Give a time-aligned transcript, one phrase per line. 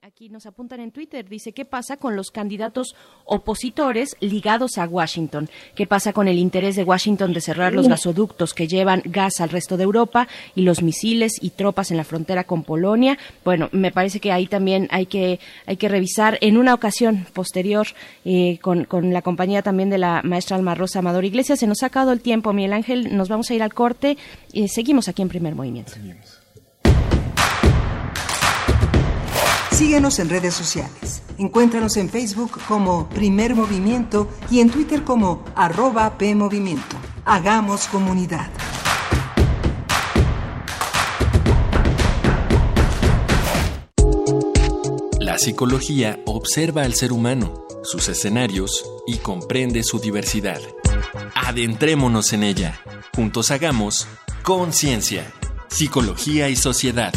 [0.00, 2.94] Aquí nos apuntan en Twitter, dice, ¿qué pasa con los candidatos
[3.24, 5.50] opositores ligados a Washington?
[5.74, 9.50] ¿Qué pasa con el interés de Washington de cerrar los gasoductos que llevan gas al
[9.50, 13.18] resto de Europa y los misiles y tropas en la frontera con Polonia?
[13.44, 17.86] Bueno, me parece que ahí también hay que, hay que revisar en una ocasión posterior
[18.24, 21.58] eh, con, con, la compañía también de la maestra Alma Rosa Amador Iglesias.
[21.58, 24.16] Se nos ha acabado el tiempo, Miguel Ángel, nos vamos a ir al corte
[24.52, 25.92] y seguimos aquí en Primer Movimiento.
[29.82, 31.24] Síguenos en redes sociales.
[31.38, 36.96] Encuéntranos en Facebook como Primer Movimiento y en Twitter como arroba PMovimiento.
[37.24, 38.48] Hagamos comunidad.
[45.18, 50.60] La psicología observa al ser humano, sus escenarios y comprende su diversidad.
[51.34, 52.80] Adentrémonos en ella.
[53.16, 54.06] Juntos hagamos
[54.44, 55.26] conciencia.
[55.72, 57.14] Psicología y Sociedad.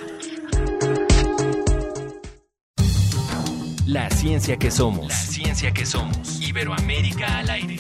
[3.86, 5.10] La ciencia que somos.
[5.10, 6.40] La ciencia que somos.
[6.40, 7.76] Iberoamérica al aire.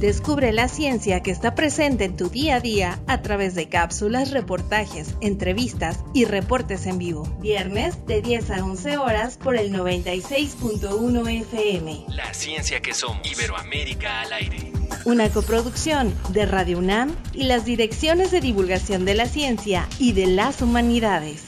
[0.00, 4.30] Descubre la ciencia que está presente en tu día a día a través de cápsulas,
[4.30, 7.24] reportajes, entrevistas y reportes en vivo.
[7.42, 12.06] Viernes de 10 a 11 horas por el 96.1 FM.
[12.08, 13.30] La ciencia que somos.
[13.30, 14.71] Iberoamérica al aire.
[15.04, 20.28] Una coproducción de Radio UNAM y las direcciones de divulgación de la ciencia y de
[20.28, 21.42] las humanidades.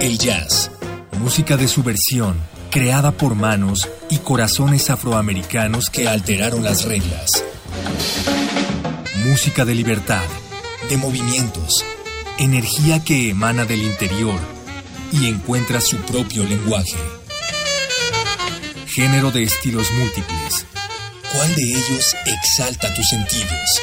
[0.00, 0.70] El jazz,
[1.18, 2.36] música de subversión,
[2.70, 7.28] creada por manos y corazones afroamericanos que alteraron las reglas.
[9.24, 10.24] Música de libertad,
[10.88, 11.84] de movimientos,
[12.38, 14.38] energía que emana del interior
[15.12, 16.96] y encuentra su propio lenguaje.
[18.86, 20.66] Género de estilos múltiples.
[21.34, 23.82] ¿Cuál de ellos exalta tus sentidos?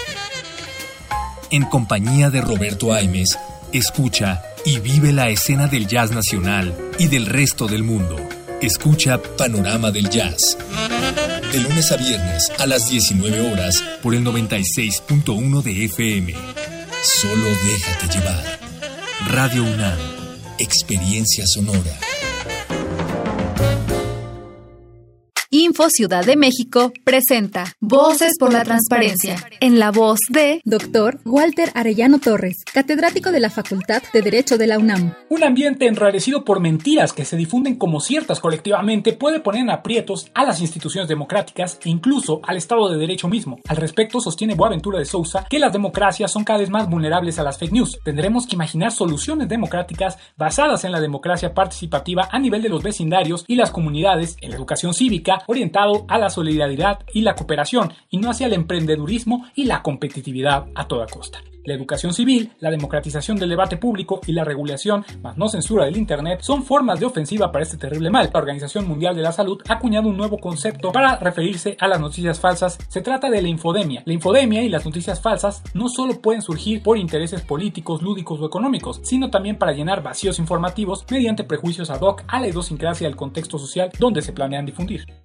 [1.51, 3.37] En compañía de Roberto Aimes,
[3.77, 8.17] escucha y vive la escena del jazz nacional y del resto del mundo.
[8.61, 10.57] Escucha Panorama del Jazz.
[11.51, 16.33] De lunes a viernes a las 19 horas por el 96.1 de FM.
[17.01, 18.59] Solo déjate llevar.
[19.27, 19.97] Radio UNAM.
[20.57, 21.99] Experiencia sonora.
[25.65, 31.19] Info Ciudad de México presenta Voces por la Transparencia, en la voz de Dr.
[31.25, 35.15] Walter Arellano Torres, catedrático de la Facultad de Derecho de la UNAM.
[35.27, 40.29] Un ambiente enrarecido por mentiras que se difunden como ciertas colectivamente puede poner en aprietos
[40.35, 43.57] a las instituciones democráticas e incluso al Estado de Derecho mismo.
[43.67, 47.43] Al respecto, sostiene Boaventura de Sousa que las democracias son cada vez más vulnerables a
[47.43, 47.99] las fake news.
[48.03, 53.45] Tendremos que imaginar soluciones democráticas basadas en la democracia participativa a nivel de los vecindarios
[53.47, 58.17] y las comunidades, en la educación cívica, orientado a la solidaridad y la cooperación y
[58.17, 61.39] no hacia el emprendedurismo y la competitividad a toda costa.
[61.63, 65.97] La educación civil, la democratización del debate público y la regulación, más no censura del
[65.97, 68.29] Internet, son formas de ofensiva para este terrible mal.
[68.31, 71.99] La Organización Mundial de la Salud ha acuñado un nuevo concepto para referirse a las
[71.99, 72.77] noticias falsas.
[72.87, 74.03] Se trata de la infodemia.
[74.05, 78.45] La infodemia y las noticias falsas no solo pueden surgir por intereses políticos, lúdicos o
[78.45, 83.15] económicos, sino también para llenar vacíos informativos mediante prejuicios ad hoc a la idiosincrasia del
[83.15, 85.24] contexto social donde se planean difundir.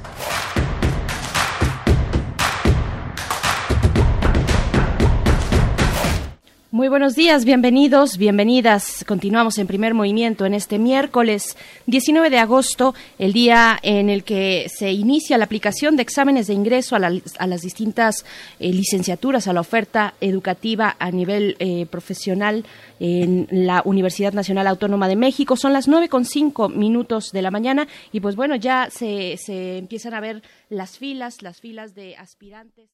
[6.73, 9.03] Muy buenos días, bienvenidos, bienvenidas.
[9.05, 11.57] Continuamos en primer movimiento en este miércoles
[11.87, 16.53] 19 de agosto, el día en el que se inicia la aplicación de exámenes de
[16.53, 18.23] ingreso a, las distintas
[18.57, 22.63] eh, licenciaturas, a la oferta educativa a nivel eh, profesional
[23.01, 25.57] en la Universidad Nacional Autónoma de México.
[25.57, 29.35] Son las nueve con cinco minutos de la mañana y pues bueno, ya se
[29.77, 32.87] empiezan a ver las filas, las filas de aspirantes.